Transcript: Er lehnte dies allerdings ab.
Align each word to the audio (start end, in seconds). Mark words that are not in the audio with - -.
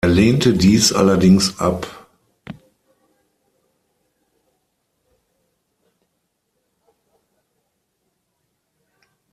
Er 0.03 0.09
lehnte 0.09 0.53
dies 0.53 0.91
allerdings 0.91 1.59
ab. 1.59 2.07